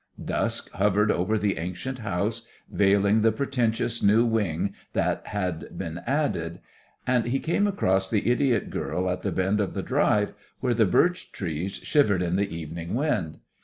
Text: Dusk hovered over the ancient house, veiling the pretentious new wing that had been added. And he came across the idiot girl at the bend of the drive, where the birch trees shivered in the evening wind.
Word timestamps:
Dusk 0.25 0.71
hovered 0.71 1.11
over 1.11 1.37
the 1.37 1.59
ancient 1.59 1.99
house, 1.99 2.47
veiling 2.71 3.21
the 3.21 3.31
pretentious 3.31 4.01
new 4.01 4.25
wing 4.25 4.73
that 4.93 5.27
had 5.27 5.77
been 5.77 5.99
added. 6.07 6.59
And 7.05 7.27
he 7.27 7.37
came 7.39 7.67
across 7.67 8.09
the 8.09 8.27
idiot 8.31 8.71
girl 8.71 9.07
at 9.11 9.21
the 9.21 9.31
bend 9.31 9.61
of 9.61 9.75
the 9.75 9.83
drive, 9.83 10.33
where 10.59 10.73
the 10.73 10.87
birch 10.87 11.31
trees 11.31 11.73
shivered 11.83 12.23
in 12.23 12.35
the 12.35 12.49
evening 12.49 12.95
wind. 12.95 13.41